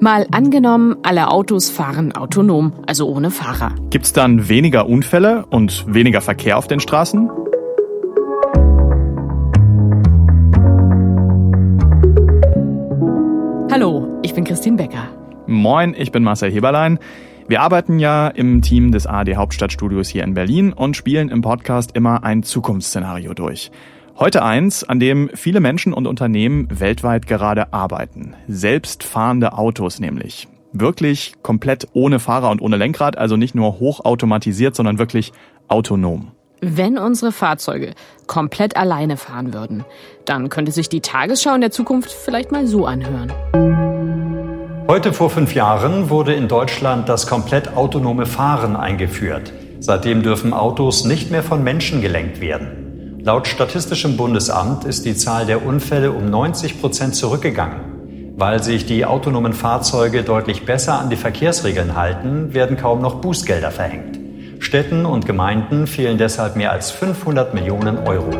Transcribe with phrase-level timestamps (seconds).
[0.00, 3.74] Mal angenommen, alle Autos fahren autonom, also ohne Fahrer.
[3.88, 7.30] Gibt's dann weniger Unfälle und weniger Verkehr auf den Straßen?
[13.70, 15.08] Hallo, ich bin Christine Becker.
[15.46, 16.98] Moin, ich bin Marcel Heberlein.
[17.48, 21.96] Wir arbeiten ja im Team des ARD Hauptstadtstudios hier in Berlin und spielen im Podcast
[21.96, 23.70] immer ein Zukunftsszenario durch.
[24.18, 28.34] Heute eins, an dem viele Menschen und Unternehmen weltweit gerade arbeiten.
[28.48, 30.48] Selbstfahrende Autos nämlich.
[30.72, 35.32] Wirklich komplett ohne Fahrer und ohne Lenkrad, also nicht nur hochautomatisiert, sondern wirklich
[35.68, 36.32] autonom.
[36.62, 37.92] Wenn unsere Fahrzeuge
[38.26, 39.84] komplett alleine fahren würden,
[40.24, 43.30] dann könnte sich die Tagesschau in der Zukunft vielleicht mal so anhören.
[44.88, 49.52] Heute vor fünf Jahren wurde in Deutschland das komplett autonome Fahren eingeführt.
[49.80, 52.85] Seitdem dürfen Autos nicht mehr von Menschen gelenkt werden.
[53.26, 58.34] Laut Statistischem Bundesamt ist die Zahl der Unfälle um 90 Prozent zurückgegangen.
[58.36, 63.72] Weil sich die autonomen Fahrzeuge deutlich besser an die Verkehrsregeln halten, werden kaum noch Bußgelder
[63.72, 64.20] verhängt.
[64.60, 68.30] Städten und Gemeinden fehlen deshalb mehr als 500 Millionen Euro.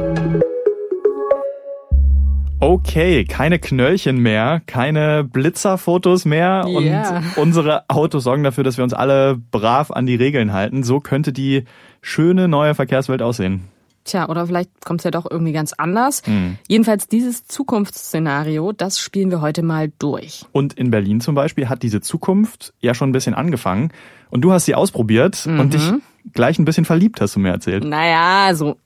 [2.61, 6.95] Okay, keine Knöllchen mehr, keine Blitzerfotos mehr und
[7.35, 10.85] unsere Autos sorgen dafür, dass wir uns alle brav an die Regeln halten.
[10.85, 11.65] So könnte die
[12.03, 13.65] schöne neue Verkehrswelt aussehen.
[14.07, 16.23] Tja, oder vielleicht kommt es ja doch irgendwie ganz anders.
[16.69, 20.45] Jedenfalls dieses Zukunftsszenario, das spielen wir heute mal durch.
[20.53, 23.91] Und in Berlin zum Beispiel hat diese Zukunft ja schon ein bisschen angefangen.
[24.31, 25.93] Und du hast sie ausprobiert und dich
[26.33, 27.85] gleich ein bisschen verliebt, hast du mir erzählt.
[27.85, 28.77] Naja, so,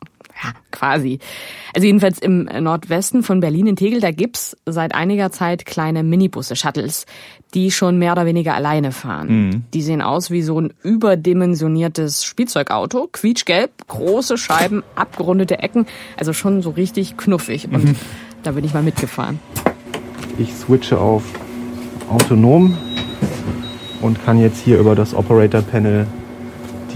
[0.43, 1.19] ja, quasi.
[1.75, 6.57] Also jedenfalls im Nordwesten von Berlin in Tegel, da gibt's seit einiger Zeit kleine Minibusse,
[6.57, 7.07] Shuttles,
[7.55, 9.67] die schon mehr oder weniger alleine fahren.
[9.75, 16.63] Die sehen aus wie so ein überdimensioniertes Spielzeugauto, quietschgelb, große Scheiben, abgerundete Ecken, also schon
[16.63, 17.69] so richtig knuffig.
[17.71, 17.97] Und
[18.43, 19.39] da bin ich mal mitgefahren.
[20.39, 21.25] Ich switche auf
[22.09, 22.77] autonom
[24.01, 26.07] und kann jetzt hier über das Operator Panel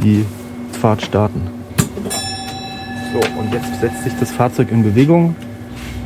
[0.03, 0.25] die
[0.73, 1.64] Fahrt starten.
[3.15, 5.37] So, und jetzt setzt sich das Fahrzeug in Bewegung.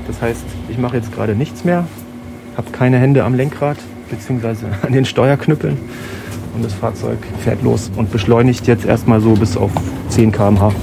[0.07, 1.87] Das heißt, ich mache jetzt gerade nichts mehr,
[2.55, 3.79] habe keine Hände am Lenkrad
[4.11, 4.67] bzw.
[4.87, 5.79] an den Steuerknüppeln
[6.55, 9.71] und das Fahrzeug fährt los und beschleunigt jetzt erstmal so bis auf
[10.11, 10.75] 10 km/h.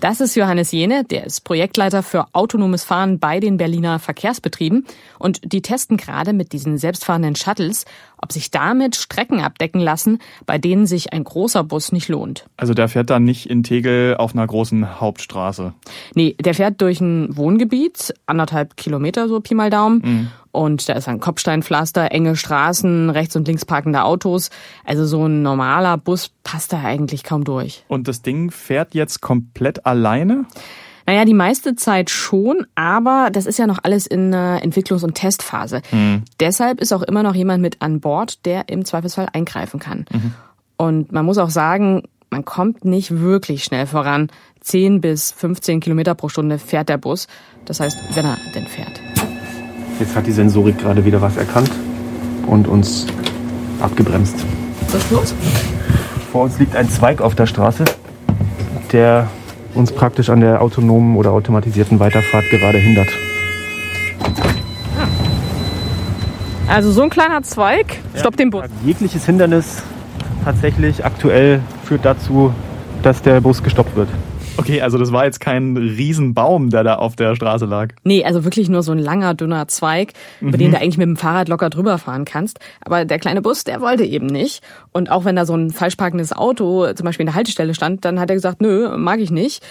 [0.00, 4.86] Das ist Johannes Jene, der ist Projektleiter für autonomes Fahren bei den Berliner Verkehrsbetrieben.
[5.18, 7.84] Und die testen gerade mit diesen selbstfahrenden Shuttles,
[8.16, 12.46] ob sich damit Strecken abdecken lassen, bei denen sich ein großer Bus nicht lohnt.
[12.56, 15.74] Also der fährt dann nicht in Tegel auf einer großen Hauptstraße.
[16.14, 20.30] Nee, der fährt durch ein Wohngebiet, anderthalb Kilometer so Pi mal Daumen.
[20.58, 24.50] Und da ist ein Kopfsteinpflaster, enge Straßen, rechts und links parkende Autos.
[24.84, 27.84] Also so ein normaler Bus passt da eigentlich kaum durch.
[27.86, 30.46] Und das Ding fährt jetzt komplett alleine?
[31.06, 35.14] Naja, die meiste Zeit schon, aber das ist ja noch alles in einer Entwicklungs- und
[35.14, 35.80] Testphase.
[36.40, 40.06] Deshalb ist auch immer noch jemand mit an Bord, der im Zweifelsfall eingreifen kann.
[40.76, 44.26] Und man muss auch sagen, man kommt nicht wirklich schnell voran.
[44.62, 47.28] 10 bis 15 Kilometer pro Stunde fährt der Bus.
[47.64, 49.00] Das heißt, wenn er denn fährt.
[49.98, 51.70] Jetzt hat die Sensorik gerade wieder was erkannt
[52.46, 53.06] und uns
[53.80, 54.36] abgebremst.
[54.86, 55.34] Was ist los?
[56.30, 57.84] Vor uns liegt ein Zweig auf der Straße,
[58.92, 59.28] der
[59.74, 63.08] uns praktisch an der autonomen oder automatisierten Weiterfahrt gerade hindert.
[66.68, 68.64] Also so ein kleiner Zweig stoppt den Bus.
[68.84, 69.82] Jegliches Hindernis
[70.44, 72.52] tatsächlich aktuell führt dazu,
[73.02, 74.08] dass der Bus gestoppt wird.
[74.58, 77.94] Okay, also das war jetzt kein Riesenbaum, der da auf der Straße lag.
[78.04, 81.16] Nee, also wirklich nur so ein langer, dünner Zweig, über den du eigentlich mit dem
[81.16, 82.58] Fahrrad locker drüber fahren kannst.
[82.80, 84.62] Aber der kleine Bus, der wollte eben nicht.
[84.92, 88.04] Und auch wenn da so ein falsch parkendes Auto zum Beispiel in der Haltestelle stand,
[88.04, 89.62] dann hat er gesagt, nö, mag ich nicht.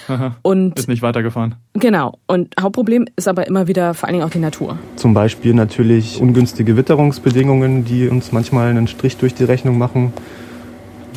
[0.42, 1.56] Und Ist nicht weitergefahren.
[1.74, 2.18] genau.
[2.28, 4.78] Und Hauptproblem ist aber immer wieder vor allen Dingen auch die Natur.
[4.96, 10.14] Zum Beispiel natürlich ungünstige Witterungsbedingungen, die uns manchmal einen Strich durch die Rechnung machen,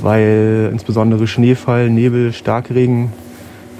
[0.02, 3.12] weil insbesondere Schneefall, Nebel, Starkregen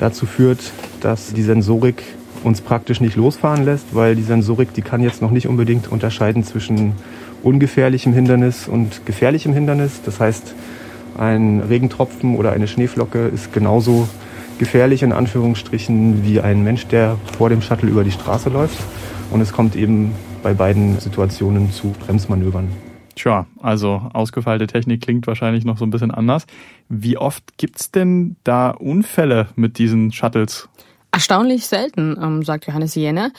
[0.01, 0.59] dazu führt,
[1.01, 2.03] dass die Sensorik
[2.43, 6.43] uns praktisch nicht losfahren lässt, weil die Sensorik, die kann jetzt noch nicht unbedingt unterscheiden
[6.43, 6.95] zwischen
[7.43, 10.01] ungefährlichem Hindernis und gefährlichem Hindernis.
[10.05, 10.55] Das heißt,
[11.19, 14.09] ein Regentropfen oder eine Schneeflocke ist genauso
[14.59, 18.79] gefährlich in Anführungsstrichen wie ein Mensch, der vor dem Shuttle über die Straße läuft.
[19.31, 20.13] Und es kommt eben
[20.43, 22.90] bei beiden Situationen zu Bremsmanövern.
[23.21, 26.47] Tja, also ausgefeilte Technik klingt wahrscheinlich noch so ein bisschen anders.
[26.89, 30.71] Wie oft gibt's denn da Unfälle mit diesen Shuttles?
[31.13, 33.31] Erstaunlich selten, ähm, sagt Johannes Jene.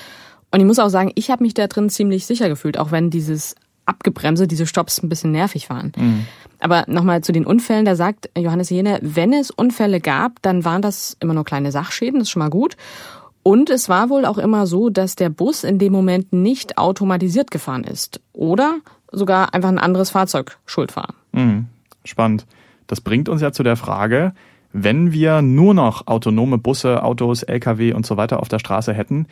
[0.52, 3.10] Und ich muss auch sagen, ich habe mich da drin ziemlich sicher gefühlt, auch wenn
[3.10, 3.56] dieses
[3.88, 5.92] Abgebremse, diese Stops ein bisschen nervig waren.
[6.60, 10.84] Aber nochmal zu den Unfällen, da sagt Johannes Jene, wenn es Unfälle gab, dann waren
[10.84, 12.78] das immer nur kleine Sachschäden, das ist schon mal gut.
[13.42, 17.50] Und es war wohl auch immer so, dass der Bus in dem Moment nicht automatisiert
[17.50, 18.76] gefahren ist oder
[19.12, 21.14] sogar einfach ein anderes Fahrzeug schuld war.
[21.32, 21.68] Mhm.
[22.04, 22.46] Spannend.
[22.88, 24.34] Das bringt uns ja zu der Frage,
[24.74, 29.28] wenn wir nur noch autonome Busse, Autos, Lkw und so weiter auf der Straße hätten,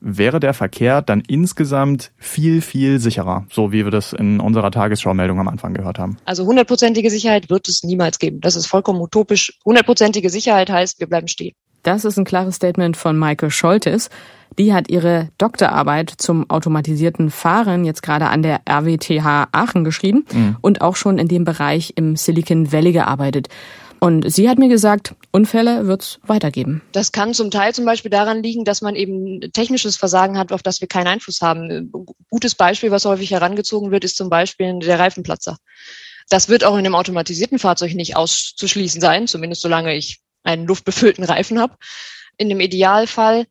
[0.00, 5.40] wäre der Verkehr dann insgesamt viel, viel sicherer, so wie wir das in unserer Tagesschau-Meldung
[5.40, 6.18] am Anfang gehört haben.
[6.26, 8.40] Also hundertprozentige Sicherheit wird es niemals geben.
[8.40, 9.58] Das ist vollkommen utopisch.
[9.64, 11.54] Hundertprozentige Sicherheit heißt, wir bleiben stehen.
[11.84, 14.08] Das ist ein klares Statement von Maike Scholtes.
[14.58, 20.56] Die hat ihre Doktorarbeit zum automatisierten Fahren jetzt gerade an der RWTH Aachen geschrieben mhm.
[20.60, 23.48] und auch schon in dem Bereich im Silicon Valley gearbeitet.
[24.00, 26.82] Und sie hat mir gesagt, Unfälle wird es weitergeben.
[26.92, 30.62] Das kann zum Teil zum Beispiel daran liegen, dass man eben technisches Versagen hat, auf
[30.62, 31.92] das wir keinen Einfluss haben.
[32.30, 35.58] Gutes Beispiel, was häufig herangezogen wird, ist zum Beispiel der Reifenplatzer.
[36.30, 41.24] Das wird auch in einem automatisierten Fahrzeug nicht auszuschließen sein, zumindest solange ich einen luftbefüllten
[41.24, 41.76] Reifen habe.
[42.36, 43.46] In dem Idealfall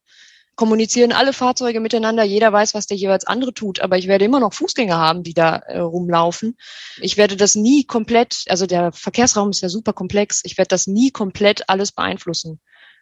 [0.55, 4.39] kommunizieren alle Fahrzeuge miteinander, jeder weiß, was der jeweils andere tut, aber ich werde immer
[4.39, 6.57] noch Fußgänger haben, die da äh, rumlaufen.
[7.01, 10.85] Ich werde das nie komplett, also der Verkehrsraum ist ja super komplex, ich werde das
[10.85, 12.59] nie komplett alles beeinflussen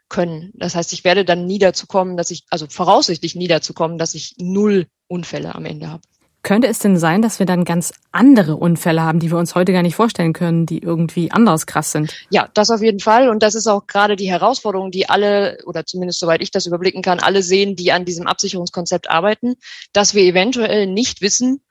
[0.07, 0.51] können.
[0.53, 3.97] Das heißt, ich werde dann nie dazu kommen, dass ich, also voraussichtlich nie dazu kommen,
[3.97, 6.03] dass ich null Unfälle am Ende habe.
[6.43, 9.73] Könnte es denn sein, dass wir dann ganz andere Unfälle haben, die wir uns heute
[9.73, 12.13] gar nicht vorstellen können, die irgendwie anders krass sind?
[12.31, 13.29] Ja, das auf jeden Fall.
[13.29, 17.03] Und das ist auch gerade die Herausforderung, die alle, oder zumindest soweit ich das überblicken
[17.03, 19.55] kann, alle sehen, die an diesem Absicherungskonzept arbeiten,
[19.93, 21.61] dass wir eventuell nicht wissen,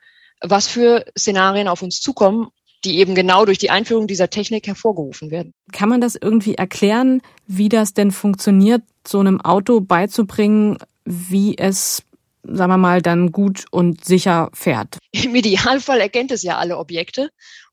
[0.40, 2.48] was für Szenarien auf uns zukommen,
[2.84, 5.52] die eben genau durch die Einführung dieser Technik hervorgerufen werden.
[5.72, 12.02] Kann man das irgendwie erklären, wie das denn funktioniert, so einem Auto beizubringen, wie es
[12.42, 14.98] sagen wir mal, dann gut und sicher fährt.
[15.12, 17.30] Im Idealfall erkennt es ja alle Objekte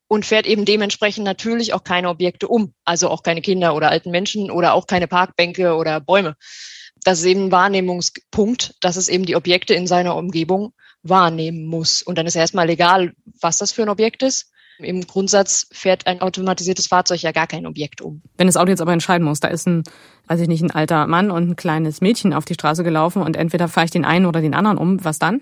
[0.08, 2.74] und fährt eben dementsprechend natürlich auch keine Objekte um.
[2.86, 6.36] Also auch keine Kinder oder alten Menschen oder auch keine Parkbänke oder Bäume.
[7.04, 10.74] Das ist eben ein Wahrnehmungspunkt, dass es eben die Objekte in seiner Umgebung
[11.04, 12.02] wahrnehmen muss.
[12.02, 14.52] Und dann ist erstmal egal, was das für ein Objekt ist.
[14.80, 18.22] Im Grundsatz fährt ein automatisiertes Fahrzeug ja gar kein Objekt um.
[18.38, 19.84] Wenn das Auto jetzt aber entscheiden muss, da ist ein,
[20.28, 23.36] weiß ich nicht, ein alter Mann und ein kleines Mädchen auf die Straße gelaufen und
[23.36, 25.42] entweder fahre ich den einen oder den anderen um, was dann?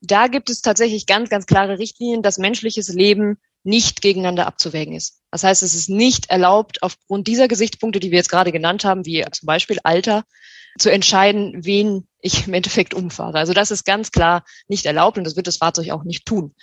[0.00, 5.20] Da gibt es tatsächlich ganz, ganz klare Richtlinien, dass menschliches Leben nicht gegeneinander abzuwägen ist.
[5.30, 9.04] Das heißt, es ist nicht erlaubt, aufgrund dieser Gesichtspunkte, die wir jetzt gerade genannt haben,
[9.04, 10.24] wie zum Beispiel Alter,
[10.78, 13.38] zu entscheiden, wen ich im Endeffekt umfahre.
[13.38, 16.54] Also das ist ganz klar nicht erlaubt und das wird das Fahrzeug auch nicht tun.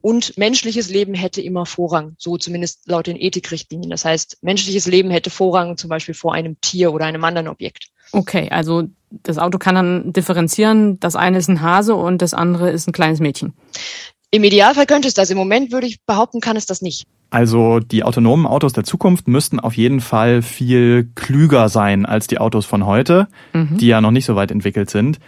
[0.00, 3.90] Und menschliches Leben hätte immer Vorrang, so zumindest laut den Ethikrichtlinien.
[3.90, 7.88] Das heißt, menschliches Leben hätte Vorrang zum Beispiel vor einem Tier oder einem anderen Objekt.
[8.12, 12.70] Okay, also das Auto kann dann differenzieren, das eine ist ein Hase und das andere
[12.70, 13.54] ist ein kleines Mädchen.
[14.30, 15.30] Im Idealfall könnte es das.
[15.30, 17.06] Im Moment würde ich behaupten, kann es das nicht.
[17.30, 22.38] Also die autonomen Autos der Zukunft müssten auf jeden Fall viel klüger sein als die
[22.38, 23.76] Autos von heute, mhm.
[23.78, 25.18] die ja noch nicht so weit entwickelt sind.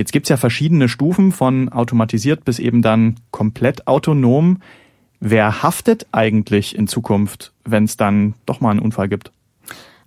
[0.00, 4.62] Jetzt gibt's ja verschiedene Stufen von automatisiert bis eben dann komplett autonom.
[5.20, 9.30] Wer haftet eigentlich in Zukunft, wenn es dann doch mal einen Unfall gibt?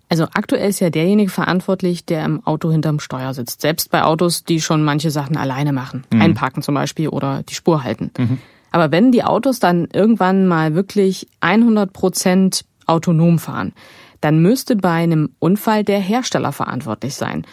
[0.10, 3.62] Also aktuell ist ja derjenige verantwortlich, der im Auto hinterm Steuer sitzt.
[3.62, 6.06] Selbst bei Autos, die schon manche Sachen alleine machen.
[6.12, 6.22] Mhm.
[6.22, 8.10] Einparken zum Beispiel oder die Spur halten.
[8.18, 8.40] Mhm.
[8.72, 13.74] Aber wenn die Autos dann irgendwann mal wirklich 100 Prozent autonom fahren,
[14.22, 17.46] dann müsste bei einem Unfall der Hersteller verantwortlich sein.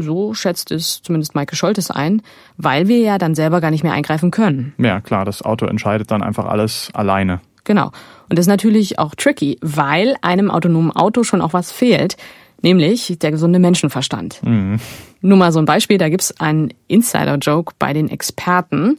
[0.00, 2.22] So schätzt es zumindest Maike Scholtes ein,
[2.56, 4.72] weil wir ja dann selber gar nicht mehr eingreifen können.
[4.78, 7.40] Ja, klar, das Auto entscheidet dann einfach alles alleine.
[7.64, 7.86] Genau.
[8.28, 12.16] Und das ist natürlich auch tricky, weil einem autonomen Auto schon auch was fehlt,
[12.62, 14.40] nämlich der gesunde Menschenverstand.
[14.44, 14.78] Mhm.
[15.20, 18.98] Nur mal so ein Beispiel, da gibt's einen Insider-Joke bei den Experten.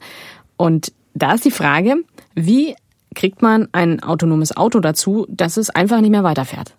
[0.58, 1.96] Und da ist die Frage,
[2.36, 2.76] wie
[3.16, 6.76] kriegt man ein autonomes Auto dazu, dass es einfach nicht mehr weiterfährt?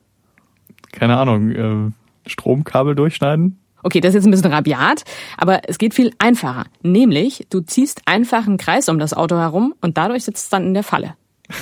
[0.92, 3.58] Keine Ahnung, äh, Stromkabel durchschneiden?
[3.82, 5.04] Okay, das ist jetzt ein bisschen rabiat,
[5.36, 6.64] aber es geht viel einfacher.
[6.82, 10.64] Nämlich, du ziehst einfach einen Kreis um das Auto herum und dadurch sitzt es dann
[10.64, 11.14] in der Falle.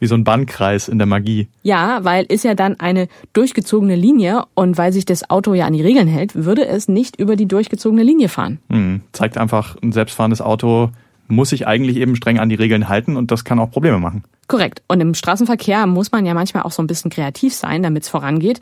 [0.00, 1.48] Wie so ein Bandkreis in der Magie.
[1.62, 5.74] Ja, weil ist ja dann eine durchgezogene Linie und weil sich das Auto ja an
[5.74, 8.60] die Regeln hält, würde es nicht über die durchgezogene Linie fahren.
[8.70, 10.90] Hm, zeigt einfach, ein selbstfahrendes Auto
[11.30, 14.24] muss sich eigentlich eben streng an die Regeln halten und das kann auch Probleme machen.
[14.48, 14.82] Korrekt.
[14.88, 18.08] Und im Straßenverkehr muss man ja manchmal auch so ein bisschen kreativ sein, damit es
[18.08, 18.60] vorangeht.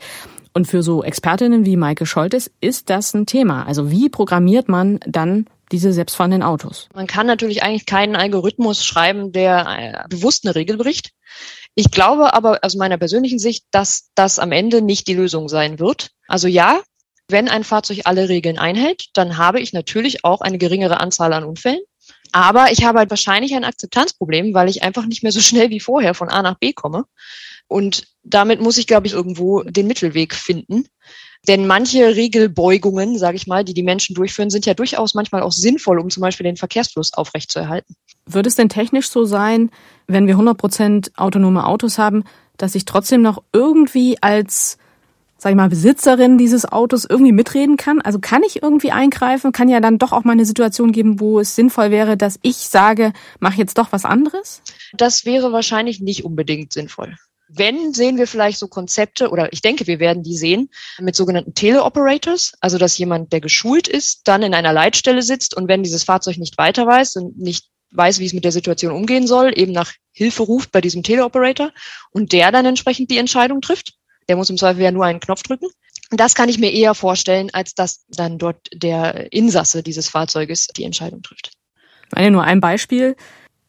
[0.53, 3.65] Und für so Expertinnen wie Maike Scholtes ist das ein Thema.
[3.65, 6.89] Also wie programmiert man dann diese selbstfahrenden Autos?
[6.93, 11.11] Man kann natürlich eigentlich keinen Algorithmus schreiben, der äh, bewusst eine Regel bricht.
[11.75, 15.79] Ich glaube aber aus meiner persönlichen Sicht, dass das am Ende nicht die Lösung sein
[15.79, 16.09] wird.
[16.27, 16.81] Also ja,
[17.27, 21.43] wenn ein Fahrzeug alle Regeln einhält, dann habe ich natürlich auch eine geringere Anzahl an
[21.43, 21.79] Unfällen.
[22.31, 25.79] Aber ich habe halt wahrscheinlich ein Akzeptanzproblem, weil ich einfach nicht mehr so schnell wie
[25.79, 27.05] vorher von A nach B komme.
[27.69, 30.85] Und damit muss ich, glaube ich, irgendwo den Mittelweg finden.
[31.47, 35.53] Denn manche Regelbeugungen, sage ich mal, die die Menschen durchführen, sind ja durchaus manchmal auch
[35.53, 37.95] sinnvoll, um zum Beispiel den Verkehrsfluss aufrechtzuerhalten.
[38.25, 39.71] Wird es denn technisch so sein,
[40.07, 42.25] wenn wir 100 Prozent autonome Autos haben,
[42.57, 44.77] dass ich trotzdem noch irgendwie als
[45.37, 48.01] sag ich mal, Besitzerin dieses Autos irgendwie mitreden kann?
[48.01, 49.53] Also kann ich irgendwie eingreifen?
[49.53, 52.57] Kann ja dann doch auch mal eine Situation geben, wo es sinnvoll wäre, dass ich
[52.57, 54.61] sage, mach jetzt doch was anderes?
[54.91, 57.15] Das wäre wahrscheinlich nicht unbedingt sinnvoll.
[57.51, 61.55] Wenn, sehen wir vielleicht so Konzepte, oder ich denke, wir werden die sehen, mit sogenannten
[61.55, 66.03] Teleoperators, also dass jemand, der geschult ist, dann in einer Leitstelle sitzt und wenn dieses
[66.03, 69.71] Fahrzeug nicht weiter weiß und nicht weiß, wie es mit der Situation umgehen soll, eben
[69.71, 71.71] nach Hilfe ruft bei diesem Teleoperator
[72.11, 73.93] und der dann entsprechend die Entscheidung trifft.
[74.27, 75.69] Der muss im Zweifel ja nur einen Knopf drücken.
[76.11, 80.83] Das kann ich mir eher vorstellen, als dass dann dort der Insasse dieses Fahrzeuges die
[80.83, 81.51] Entscheidung trifft.
[82.11, 83.15] Meine nur ein Beispiel.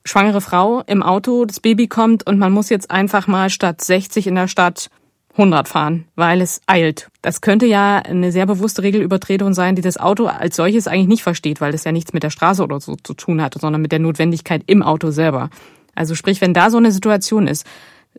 [0.04, 4.26] Schwangere Frau im Auto, das Baby kommt und man muss jetzt einfach mal statt 60
[4.26, 4.90] in der Stadt
[5.32, 7.08] 100 fahren, weil es eilt.
[7.22, 11.22] Das könnte ja eine sehr bewusste Regelübertretung sein, die das Auto als solches eigentlich nicht
[11.22, 13.92] versteht, weil es ja nichts mit der Straße oder so zu tun hat, sondern mit
[13.92, 15.50] der Notwendigkeit im Auto selber.
[15.94, 17.66] Also sprich, wenn da so eine Situation ist,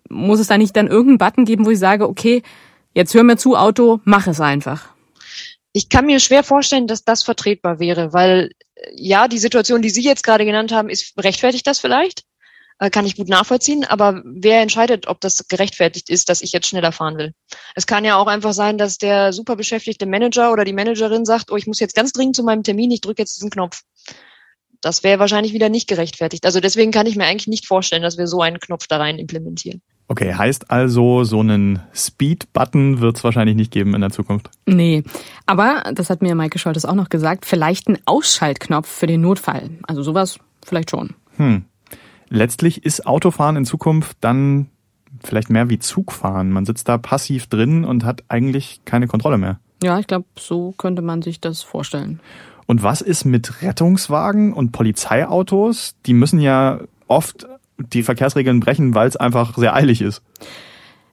[0.10, 2.44] muss es da nicht dann irgendeinen Button geben, wo ich sage, okay,
[2.94, 4.90] jetzt hör mir zu, Auto, mach es einfach.
[5.74, 8.52] Ich kann mir schwer vorstellen, dass das vertretbar wäre, weil
[8.94, 12.24] ja, die Situation, die Sie jetzt gerade genannt haben, ist rechtfertigt das vielleicht?
[12.80, 16.68] Äh, kann ich gut nachvollziehen, aber wer entscheidet, ob das gerechtfertigt ist, dass ich jetzt
[16.68, 17.34] schneller fahren will?
[17.76, 21.52] Es kann ja auch einfach sein, dass der super beschäftigte Manager oder die Managerin sagt,
[21.52, 23.82] oh, ich muss jetzt ganz dringend zu meinem Termin, ich drücke jetzt diesen Knopf.
[24.82, 26.44] Das wäre wahrscheinlich wieder nicht gerechtfertigt.
[26.44, 29.20] Also deswegen kann ich mir eigentlich nicht vorstellen, dass wir so einen Knopf da rein
[29.20, 29.84] implementieren.
[30.12, 34.50] Okay, heißt also, so einen Speed-Button wird es wahrscheinlich nicht geben in der Zukunft.
[34.66, 35.06] Nee,
[35.46, 39.70] aber, das hat mir Maike Scholtes auch noch gesagt, vielleicht ein Ausschaltknopf für den Notfall.
[39.84, 41.12] Also sowas vielleicht schon.
[41.38, 41.64] Hm.
[42.28, 44.68] Letztlich ist Autofahren in Zukunft dann
[45.24, 46.52] vielleicht mehr wie Zugfahren.
[46.52, 49.62] Man sitzt da passiv drin und hat eigentlich keine Kontrolle mehr.
[49.82, 52.20] Ja, ich glaube, so könnte man sich das vorstellen.
[52.68, 55.96] Und was ist mit Rettungswagen und Polizeiautos?
[56.06, 57.48] Die müssen ja oft
[57.90, 60.22] die Verkehrsregeln brechen, weil es einfach sehr eilig ist.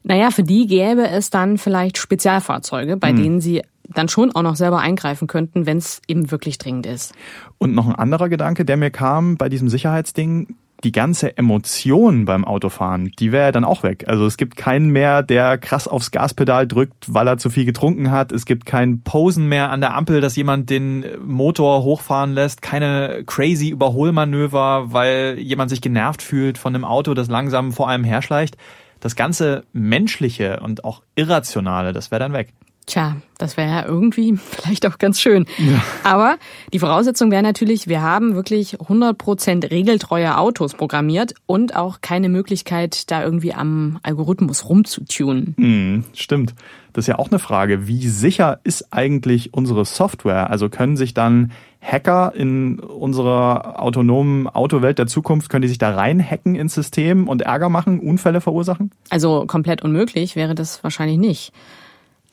[0.03, 3.17] Naja, für die gäbe es dann vielleicht Spezialfahrzeuge, bei hm.
[3.17, 7.15] denen sie dann schon auch noch selber eingreifen könnten, wenn es eben wirklich dringend ist.
[7.59, 10.55] Und noch ein anderer Gedanke, der mir kam bei diesem Sicherheitsding,
[10.85, 14.05] die ganze Emotion beim Autofahren, die wäre dann auch weg.
[14.07, 18.11] Also es gibt keinen mehr, der krass aufs Gaspedal drückt, weil er zu viel getrunken
[18.11, 18.31] hat.
[18.31, 22.63] Es gibt kein Posen mehr an der Ampel, dass jemand den Motor hochfahren lässt.
[22.63, 28.05] Keine crazy Überholmanöver, weil jemand sich genervt fühlt von einem Auto, das langsam vor einem
[28.05, 28.57] herschleicht.
[29.01, 32.53] Das ganze Menschliche und auch Irrationale, das wäre dann weg.
[32.89, 35.45] Tja, das wäre ja irgendwie vielleicht auch ganz schön.
[35.59, 35.83] Ja.
[36.05, 36.39] Aber
[36.73, 43.11] die Voraussetzung wäre natürlich, wir haben wirklich 100% regeltreue Autos programmiert und auch keine Möglichkeit,
[43.11, 45.55] da irgendwie am Algorithmus rumzutunen.
[45.59, 46.55] Mhm, stimmt.
[46.95, 47.87] Das ist ja auch eine Frage.
[47.87, 50.49] Wie sicher ist eigentlich unsere Software?
[50.49, 51.53] Also können sich dann
[51.83, 57.43] Hacker in unserer autonomen Autowelt der Zukunft, können die sich da reinhacken ins System und
[57.43, 58.91] Ärger machen, Unfälle verursachen?
[59.11, 61.53] Also komplett unmöglich wäre das wahrscheinlich nicht.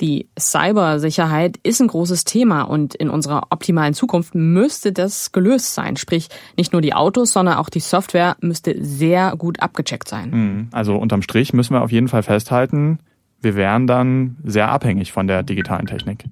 [0.01, 5.95] Die Cybersicherheit ist ein großes Thema und in unserer optimalen Zukunft müsste das gelöst sein.
[5.95, 10.31] Sprich, nicht nur die Autos, sondern auch die Software müsste sehr gut abgecheckt sein.
[10.33, 12.99] Hm, also unterm Strich müssen wir auf jeden Fall festhalten,
[13.39, 16.25] wir wären dann sehr abhängig von der digitalen Technik.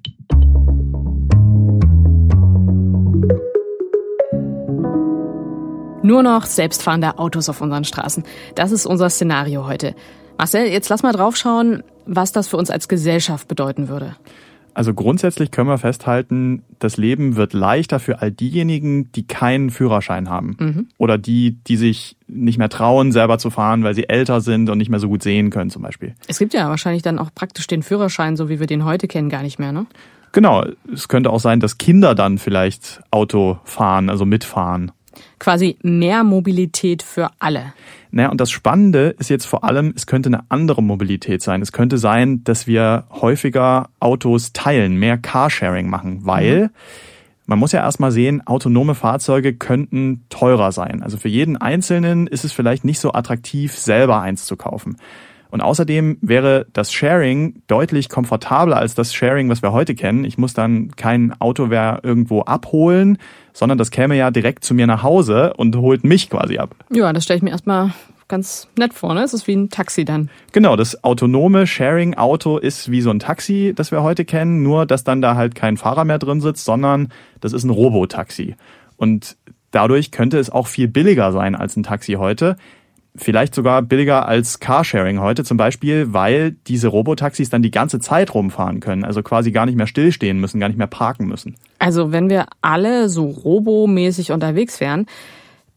[6.02, 8.24] Nur noch selbstfahrende Autos auf unseren Straßen.
[8.56, 9.94] Das ist unser Szenario heute.
[10.36, 14.16] Marcel, jetzt lass mal draufschauen, was das für uns als Gesellschaft bedeuten würde.
[14.74, 20.28] Also grundsätzlich können wir festhalten, das Leben wird leichter für all diejenigen, die keinen Führerschein
[20.28, 20.56] haben.
[20.58, 20.88] Mhm.
[20.98, 24.78] Oder die, die sich nicht mehr trauen, selber zu fahren, weil sie älter sind und
[24.78, 26.14] nicht mehr so gut sehen können zum Beispiel.
[26.26, 29.28] Es gibt ja wahrscheinlich dann auch praktisch den Führerschein, so wie wir den heute kennen,
[29.28, 29.86] gar nicht mehr, ne?
[30.32, 30.64] Genau.
[30.92, 34.90] Es könnte auch sein, dass Kinder dann vielleicht Auto fahren, also mitfahren.
[35.38, 37.72] Quasi mehr Mobilität für alle.
[38.10, 41.62] Naja, und das Spannende ist jetzt vor allem, es könnte eine andere Mobilität sein.
[41.62, 46.70] Es könnte sein, dass wir häufiger Autos teilen, mehr Carsharing machen, weil mhm.
[47.46, 51.02] man muss ja erstmal sehen, autonome Fahrzeuge könnten teurer sein.
[51.02, 54.96] Also für jeden Einzelnen ist es vielleicht nicht so attraktiv, selber eins zu kaufen.
[55.54, 60.24] Und außerdem wäre das Sharing deutlich komfortabler als das Sharing, was wir heute kennen.
[60.24, 63.18] Ich muss dann kein Auto mehr irgendwo abholen,
[63.52, 66.74] sondern das käme ja direkt zu mir nach Hause und holt mich quasi ab.
[66.90, 67.92] Ja, das stelle ich mir erstmal
[68.26, 69.22] ganz nett vor, ne?
[69.22, 70.28] Es ist wie ein Taxi dann.
[70.50, 75.04] Genau, das autonome Sharing-Auto ist wie so ein Taxi, das wir heute kennen, nur dass
[75.04, 78.56] dann da halt kein Fahrer mehr drin sitzt, sondern das ist ein Robotaxi.
[78.96, 79.36] Und
[79.70, 82.56] dadurch könnte es auch viel billiger sein als ein Taxi heute.
[83.16, 88.34] Vielleicht sogar billiger als Carsharing heute zum Beispiel, weil diese Robotaxis dann die ganze Zeit
[88.34, 91.54] rumfahren können, also quasi gar nicht mehr stillstehen müssen, gar nicht mehr parken müssen.
[91.78, 95.06] Also wenn wir alle so robomäßig unterwegs wären,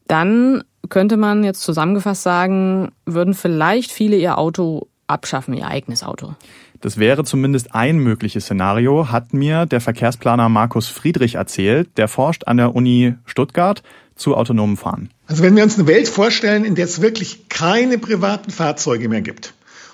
[0.07, 6.33] dann könnte man jetzt zusammengefasst sagen, würden vielleicht viele ihr Auto abschaffen, ihr eigenes Auto.
[6.81, 11.89] Das wäre zumindest ein mögliches Szenario, hat mir der Verkehrsplaner Markus Friedrich erzählt.
[11.97, 13.83] Der forscht an der Uni Stuttgart
[14.15, 15.09] zu autonomen Fahren.
[15.27, 19.21] Also wenn wir uns eine Welt vorstellen, in der es wirklich keine privaten Fahrzeuge mehr
[19.21, 19.53] gibt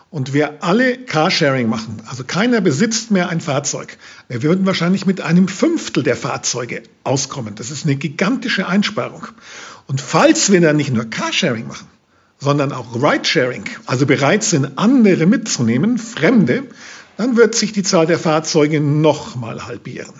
[0.09, 3.97] und wir alle Carsharing machen, also keiner besitzt mehr ein Fahrzeug,
[4.27, 7.55] wir würden wahrscheinlich mit einem Fünftel der Fahrzeuge auskommen.
[7.55, 9.27] Das ist eine gigantische Einsparung.
[9.87, 11.87] Und falls wir dann nicht nur Carsharing machen,
[12.43, 16.63] sondern auch Ridesharing, also bereit sind, andere mitzunehmen, Fremde,
[17.17, 20.13] dann wird sich die Zahl der Fahrzeuge nochmal halbieren.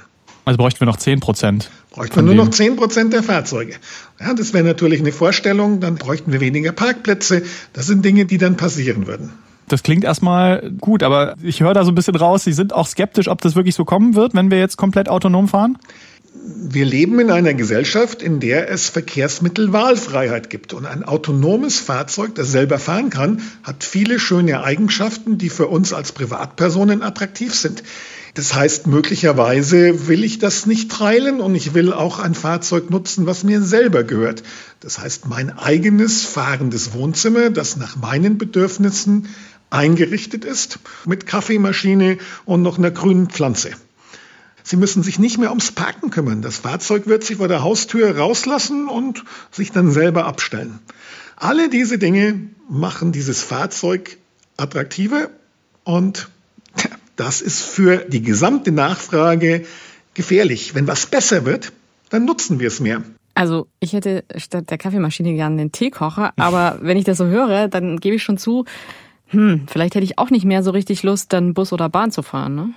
[0.45, 1.69] Also bräuchten wir noch 10 Prozent.
[1.91, 3.75] Bräuchten wir nur noch 10 Prozent der Fahrzeuge.
[4.19, 7.43] Ja, das wäre natürlich eine Vorstellung, dann bräuchten wir weniger Parkplätze.
[7.71, 9.31] Das sind Dinge, die dann passieren würden.
[9.69, 12.87] Das klingt erstmal gut, aber ich höre da so ein bisschen raus, Sie sind auch
[12.87, 15.77] skeptisch, ob das wirklich so kommen wird, wenn wir jetzt komplett autonom fahren?
[16.45, 20.73] Wir leben in einer Gesellschaft, in der es Verkehrsmittelwahlfreiheit gibt.
[20.73, 25.93] Und ein autonomes Fahrzeug, das selber fahren kann, hat viele schöne Eigenschaften, die für uns
[25.93, 27.83] als Privatpersonen attraktiv sind.
[28.33, 33.25] Das heißt, möglicherweise will ich das nicht teilen und ich will auch ein Fahrzeug nutzen,
[33.25, 34.43] was mir selber gehört.
[34.79, 39.29] Das heißt, mein eigenes fahrendes Wohnzimmer, das nach meinen Bedürfnissen
[39.69, 43.71] eingerichtet ist, mit Kaffeemaschine und noch einer grünen Pflanze.
[44.63, 46.41] Sie müssen sich nicht mehr ums Parken kümmern.
[46.41, 50.79] Das Fahrzeug wird sich vor der Haustür rauslassen und sich dann selber abstellen.
[51.35, 52.39] Alle diese Dinge
[52.69, 54.17] machen dieses Fahrzeug
[54.57, 55.29] attraktiver
[55.83, 56.29] und
[57.15, 59.65] das ist für die gesamte Nachfrage
[60.13, 60.75] gefährlich.
[60.75, 61.73] Wenn was besser wird,
[62.09, 63.03] dann nutzen wir es mehr.
[63.35, 67.67] Also ich hätte statt der Kaffeemaschine gerne den Teekocher, aber wenn ich das so höre,
[67.67, 68.65] dann gebe ich schon zu,
[69.27, 72.21] hm, vielleicht hätte ich auch nicht mehr so richtig Lust, dann Bus oder Bahn zu
[72.21, 72.55] fahren.
[72.55, 72.69] Ne?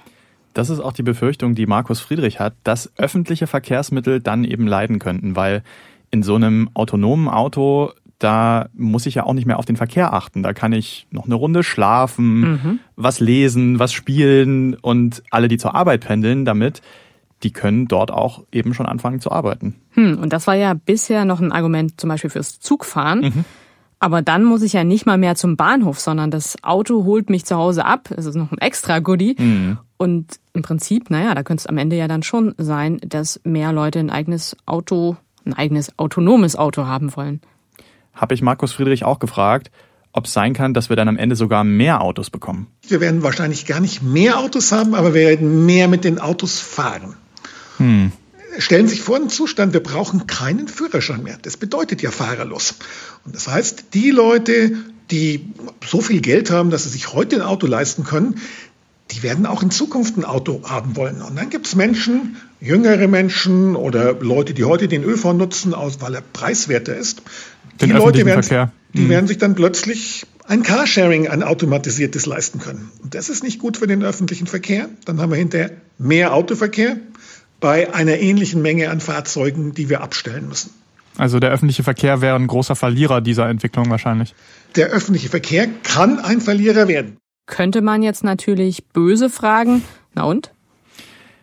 [0.57, 4.99] Das ist auch die Befürchtung, die Markus Friedrich hat, dass öffentliche Verkehrsmittel dann eben leiden
[4.99, 5.63] könnten, weil
[6.11, 10.15] in so einem autonomen Auto da muss ich ja auch nicht mehr auf den Verkehr
[10.15, 10.43] achten.
[10.43, 12.79] Da kann ich noch eine Runde schlafen, mhm.
[12.97, 16.81] was lesen, was spielen und alle, die zur Arbeit pendeln damit,
[17.43, 19.75] die können dort auch eben schon anfangen zu arbeiten.
[19.91, 23.21] Hm, und das war ja bisher noch ein Argument zum Beispiel fürs Zugfahren.
[23.21, 23.45] Mhm.
[23.99, 27.47] Aber dann muss ich ja nicht mal mehr zum Bahnhof, sondern das Auto holt mich
[27.47, 28.11] zu Hause ab.
[28.15, 29.37] Es ist noch ein extra Goodie.
[29.39, 29.79] Mhm.
[29.97, 33.73] Und im Prinzip, naja, da könnte es am Ende ja dann schon sein, dass mehr
[33.73, 37.41] Leute ein eigenes Auto, ein eigenes autonomes Auto haben wollen.
[38.13, 39.71] Habe ich Markus Friedrich auch gefragt,
[40.13, 42.69] ob es sein kann, dass wir dann am Ende sogar mehr Autos bekommen.
[42.89, 46.59] Wir werden wahrscheinlich gar nicht mehr Autos haben, aber wir werden mehr mit den Autos
[46.59, 47.17] fahren.
[47.79, 48.13] Hm.
[48.59, 51.39] Stellen Sie sich vor einen Zustand, wir brauchen keinen Führerschein mehr.
[51.43, 52.75] Das bedeutet ja fahrerlos.
[53.25, 54.73] Und das heißt, die Leute,
[55.11, 55.49] die
[55.87, 58.41] so viel Geld haben, dass sie sich heute ein Auto leisten können,
[59.13, 61.23] die werden auch in Zukunft ein Auto haben wollen.
[61.23, 66.01] Und dann gibt es Menschen, jüngere Menschen oder Leute, die heute den ÖV nutzen, aus,
[66.01, 67.23] weil er preiswerter ist.
[67.81, 68.73] Den die Leute werden, Verkehr.
[68.95, 69.09] die mhm.
[69.11, 72.91] werden sich dann plötzlich ein Carsharing, ein automatisiertes leisten können.
[73.03, 74.89] Und das ist nicht gut für den öffentlichen Verkehr.
[75.05, 76.97] Dann haben wir hinterher mehr Autoverkehr
[77.61, 80.71] bei einer ähnlichen Menge an Fahrzeugen, die wir abstellen müssen.
[81.19, 84.35] Also der öffentliche Verkehr wäre ein großer Verlierer dieser Entwicklung wahrscheinlich.
[84.75, 87.17] Der öffentliche Verkehr kann ein Verlierer werden.
[87.47, 89.83] Könnte man jetzt natürlich böse fragen,
[90.15, 90.53] na und?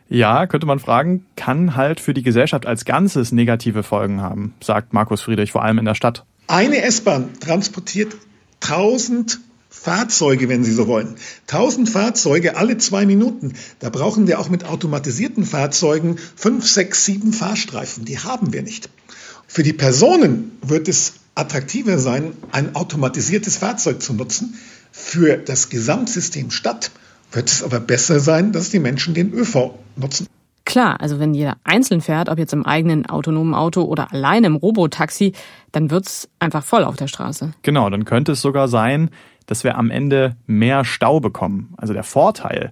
[0.10, 4.94] Ja, könnte man fragen, kann halt für die Gesellschaft als Ganzes negative Folgen haben, sagt
[4.94, 6.26] Markus Friedrich, vor allem in der Stadt.
[6.48, 8.16] Eine S-Bahn transportiert
[8.62, 9.40] 1000
[9.76, 11.16] Fahrzeuge, wenn Sie so wollen.
[11.48, 13.54] 1000 Fahrzeuge alle zwei Minuten.
[13.80, 18.06] Da brauchen wir auch mit automatisierten Fahrzeugen fünf, sechs, sieben Fahrstreifen.
[18.06, 18.90] Die haben wir nicht.
[19.48, 24.54] Für die Personen wird es attraktiver sein, ein automatisiertes Fahrzeug zu nutzen,
[24.92, 26.92] für das Gesamtsystem Stadt
[27.32, 30.28] wird es aber besser sein, dass die Menschen den ÖV nutzen.
[30.66, 34.56] Klar, also wenn jeder einzeln fährt, ob jetzt im eigenen autonomen Auto oder allein im
[34.56, 35.34] Robotaxi,
[35.72, 37.52] dann wird's einfach voll auf der Straße.
[37.64, 39.10] Genau, dann könnte es sogar sein,
[39.46, 41.74] dass wir am Ende mehr Stau bekommen.
[41.78, 42.72] Also der Vorteil,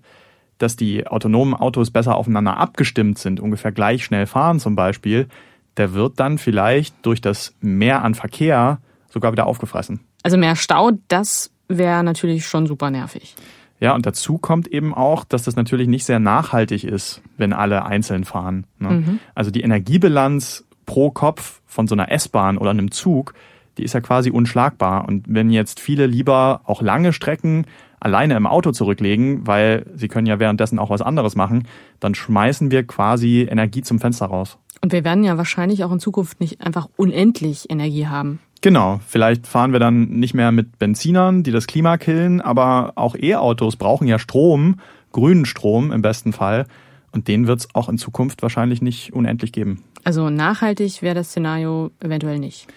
[0.58, 5.28] dass die autonomen Autos besser aufeinander abgestimmt sind, ungefähr gleich schnell fahren zum Beispiel,
[5.78, 8.80] der wird dann vielleicht durch das Mehr an Verkehr
[9.10, 10.02] sogar wieder aufgefressen.
[10.24, 13.36] Also mehr Stau, das wäre natürlich schon super nervig.
[13.80, 17.84] Ja, und dazu kommt eben auch, dass das natürlich nicht sehr nachhaltig ist, wenn alle
[17.84, 18.68] einzeln fahren.
[18.78, 18.90] Ne?
[18.90, 19.20] Mhm.
[19.34, 23.34] Also die Energiebilanz pro Kopf von so einer S-Bahn oder einem Zug,
[23.82, 25.08] die ist ja quasi unschlagbar.
[25.08, 27.65] Und wenn jetzt viele lieber auch lange Strecken
[28.00, 31.67] alleine im Auto zurücklegen, weil sie können ja währenddessen auch was anderes machen,
[32.00, 34.58] dann schmeißen wir quasi Energie zum Fenster raus.
[34.82, 38.39] Und wir werden ja wahrscheinlich auch in Zukunft nicht einfach unendlich Energie haben.
[38.62, 43.15] Genau, vielleicht fahren wir dann nicht mehr mit Benzinern, die das Klima killen, aber auch
[43.15, 44.80] E-Autos brauchen ja Strom,
[45.12, 46.67] grünen Strom im besten Fall.
[47.12, 49.84] Und den wird es auch in Zukunft wahrscheinlich nicht unendlich geben.
[50.04, 52.67] Also nachhaltig wäre das Szenario eventuell nicht.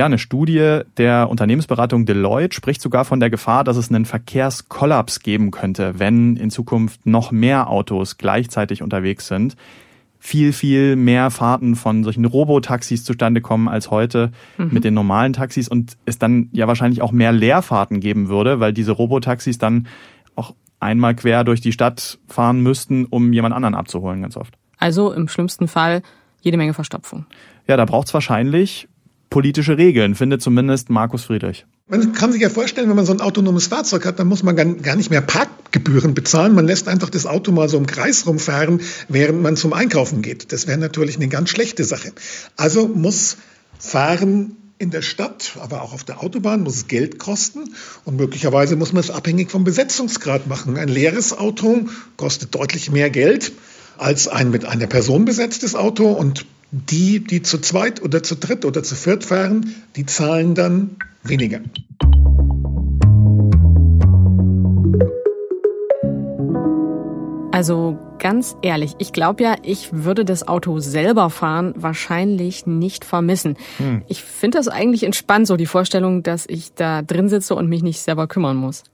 [0.00, 5.20] Ja, eine Studie der Unternehmensberatung Deloitte spricht sogar von der Gefahr, dass es einen Verkehrskollaps
[5.20, 9.56] geben könnte, wenn in Zukunft noch mehr Autos gleichzeitig unterwegs sind.
[10.18, 14.70] Viel, viel mehr Fahrten von solchen Robotaxis zustande kommen als heute mhm.
[14.72, 18.72] mit den normalen Taxis und es dann ja wahrscheinlich auch mehr Leerfahrten geben würde, weil
[18.72, 19.86] diese Robotaxis dann
[20.34, 24.54] auch einmal quer durch die Stadt fahren müssten, um jemand anderen abzuholen, ganz oft.
[24.78, 26.00] Also im schlimmsten Fall
[26.40, 27.26] jede Menge Verstopfung.
[27.66, 28.88] Ja, da braucht es wahrscheinlich
[29.30, 31.64] politische Regeln, findet zumindest Markus Friedrich.
[31.88, 34.54] Man kann sich ja vorstellen, wenn man so ein autonomes Fahrzeug hat, dann muss man
[34.54, 36.54] gar nicht mehr Parkgebühren bezahlen.
[36.54, 40.52] Man lässt einfach das Auto mal so im Kreis rumfahren, während man zum Einkaufen geht.
[40.52, 42.12] Das wäre natürlich eine ganz schlechte Sache.
[42.56, 43.38] Also muss
[43.78, 48.76] Fahren in der Stadt, aber auch auf der Autobahn muss es Geld kosten und möglicherweise
[48.76, 50.78] muss man es abhängig vom Besetzungsgrad machen.
[50.78, 53.52] Ein leeres Auto kostet deutlich mehr Geld
[53.98, 58.64] als ein mit einer Person besetztes Auto und die, die zu zweit oder zu dritt
[58.64, 61.60] oder zu viert fahren, die zahlen dann weniger.
[67.52, 73.56] Also ganz ehrlich, ich glaube ja, ich würde das Auto selber fahren wahrscheinlich nicht vermissen.
[73.78, 74.02] Hm.
[74.06, 77.82] Ich finde das eigentlich entspannt, so die Vorstellung, dass ich da drin sitze und mich
[77.82, 78.84] nicht selber kümmern muss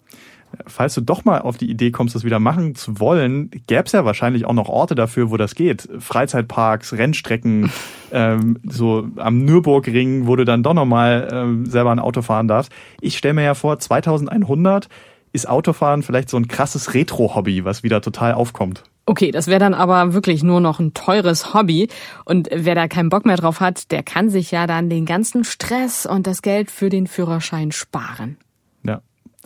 [0.66, 3.92] falls du doch mal auf die Idee kommst, das wieder machen zu wollen, gäbe es
[3.92, 5.88] ja wahrscheinlich auch noch Orte dafür, wo das geht.
[5.98, 7.70] Freizeitparks, Rennstrecken,
[8.12, 12.72] ähm, so am Nürburgring, wo du dann doch nochmal ähm, selber ein Auto fahren darfst.
[13.00, 14.88] Ich stelle mir ja vor, 2100
[15.32, 18.84] ist Autofahren vielleicht so ein krasses Retro-Hobby, was wieder total aufkommt.
[19.08, 21.88] Okay, das wäre dann aber wirklich nur noch ein teures Hobby.
[22.24, 25.44] Und wer da keinen Bock mehr drauf hat, der kann sich ja dann den ganzen
[25.44, 28.36] Stress und das Geld für den Führerschein sparen.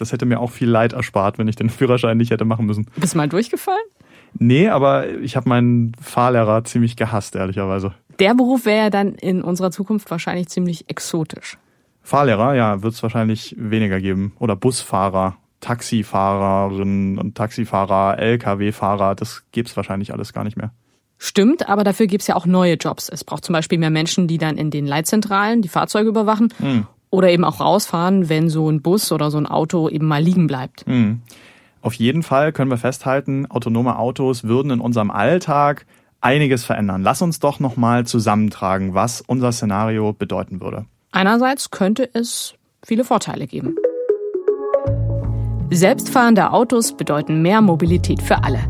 [0.00, 2.86] Das hätte mir auch viel Leid erspart, wenn ich den Führerschein nicht hätte machen müssen.
[2.96, 3.78] Bist du mal durchgefallen?
[4.38, 7.94] Nee, aber ich habe meinen Fahrlehrer ziemlich gehasst, ehrlicherweise.
[8.18, 11.58] Der Beruf wäre ja dann in unserer Zukunft wahrscheinlich ziemlich exotisch.
[12.02, 14.32] Fahrlehrer, ja, wird es wahrscheinlich weniger geben.
[14.38, 20.72] Oder Busfahrer, Taxifahrerinnen und Taxifahrer, Lkw-Fahrer, das gibt's wahrscheinlich alles gar nicht mehr.
[21.18, 23.10] Stimmt, aber dafür gibt's ja auch neue Jobs.
[23.10, 26.52] Es braucht zum Beispiel mehr Menschen, die dann in den Leitzentralen die Fahrzeuge überwachen.
[26.58, 26.86] Hm.
[27.10, 30.46] Oder eben auch rausfahren, wenn so ein Bus oder so ein Auto eben mal liegen
[30.46, 30.86] bleibt.
[30.86, 31.22] Mhm.
[31.82, 35.86] Auf jeden Fall können wir festhalten, autonome Autos würden in unserem Alltag
[36.20, 37.02] einiges verändern.
[37.02, 40.84] Lass uns doch nochmal zusammentragen, was unser Szenario bedeuten würde.
[41.12, 43.76] Einerseits könnte es viele Vorteile geben.
[45.70, 48.60] Selbstfahrende Autos bedeuten mehr Mobilität für alle.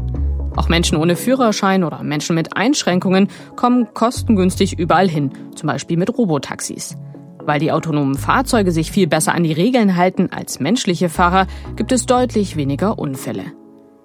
[0.56, 6.16] Auch Menschen ohne Führerschein oder Menschen mit Einschränkungen kommen kostengünstig überall hin, zum Beispiel mit
[6.16, 6.96] Robotaxis.
[7.44, 11.92] Weil die autonomen Fahrzeuge sich viel besser an die Regeln halten als menschliche Fahrer, gibt
[11.92, 13.44] es deutlich weniger Unfälle.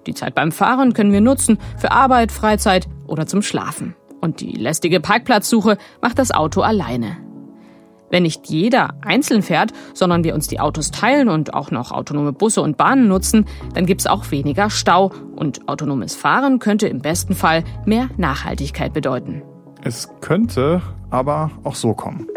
[0.06, 3.94] Die Zeit beim Fahren können wir nutzen für Arbeit, Freizeit oder zum Schlafen.
[4.20, 7.18] Und die lästige Parkplatzsuche macht das Auto alleine.
[8.10, 12.32] Wenn nicht jeder einzeln fährt, sondern wir uns die Autos teilen und auch noch autonome
[12.32, 17.00] Busse und Bahnen nutzen, dann gibt es auch weniger Stau und autonomes Fahren könnte im
[17.00, 19.42] besten Fall mehr Nachhaltigkeit bedeuten.
[19.82, 22.28] Es könnte aber auch so kommen.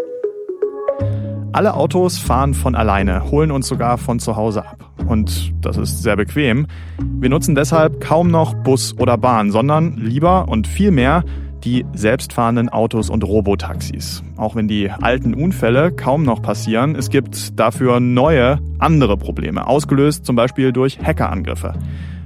[1.51, 4.77] Alle Autos fahren von alleine, holen uns sogar von zu Hause ab.
[5.07, 6.67] Und das ist sehr bequem.
[6.99, 11.23] Wir nutzen deshalb kaum noch Bus oder Bahn, sondern lieber und viel mehr
[11.63, 14.23] die selbstfahrenden Autos und Robotaxis.
[14.37, 20.25] Auch wenn die alten Unfälle kaum noch passieren, es gibt dafür neue, andere Probleme, ausgelöst
[20.25, 21.73] zum Beispiel durch Hackerangriffe.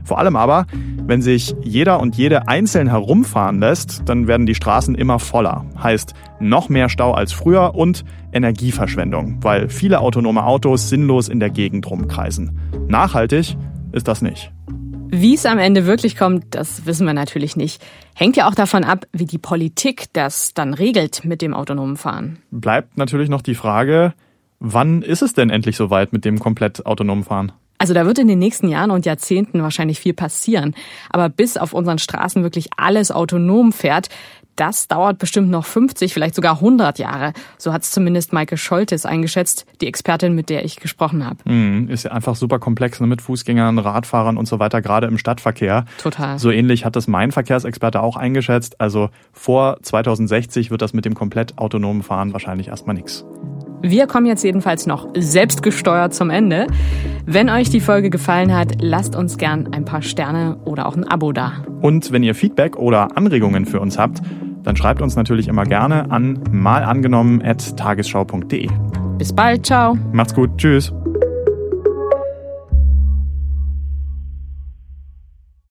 [0.03, 0.65] Vor allem aber,
[1.05, 5.65] wenn sich jeder und jede einzeln herumfahren lässt, dann werden die Straßen immer voller.
[5.81, 11.49] Heißt noch mehr Stau als früher und Energieverschwendung, weil viele autonome Autos sinnlos in der
[11.49, 12.59] Gegend rumkreisen.
[12.87, 13.57] Nachhaltig
[13.91, 14.51] ist das nicht.
[15.15, 17.83] Wie es am Ende wirklich kommt, das wissen wir natürlich nicht.
[18.15, 22.39] Hängt ja auch davon ab, wie die Politik das dann regelt mit dem autonomen Fahren.
[22.49, 24.15] Bleibt natürlich noch die Frage,
[24.59, 27.51] wann ist es denn endlich soweit mit dem komplett autonomen Fahren?
[27.77, 30.73] Also da wird in den nächsten Jahren und Jahrzehnten wahrscheinlich viel passieren.
[31.09, 34.09] Aber bis auf unseren Straßen wirklich alles autonom fährt,
[34.55, 37.33] das dauert bestimmt noch 50, vielleicht sogar 100 Jahre.
[37.57, 41.37] So hat es zumindest Maike Scholtes eingeschätzt, die Expertin, mit der ich gesprochen habe.
[41.49, 45.17] Mhm, ist ja einfach super komplex ne, mit Fußgängern, Radfahrern und so weiter, gerade im
[45.17, 45.85] Stadtverkehr.
[45.97, 46.37] Total.
[46.37, 48.79] So ähnlich hat das mein Verkehrsexperte auch eingeschätzt.
[48.79, 53.25] Also vor 2060 wird das mit dem komplett autonomen Fahren wahrscheinlich erstmal nichts.
[53.85, 56.67] Wir kommen jetzt jedenfalls noch selbstgesteuert zum Ende.
[57.25, 61.05] Wenn euch die Folge gefallen hat, lasst uns gern ein paar Sterne oder auch ein
[61.05, 61.51] Abo da.
[61.81, 64.21] Und wenn ihr Feedback oder Anregungen für uns habt,
[64.63, 68.69] dann schreibt uns natürlich immer gerne an malangenommen.tagesschau.de.
[69.17, 69.97] Bis bald, ciao.
[70.13, 70.93] Macht's gut, tschüss.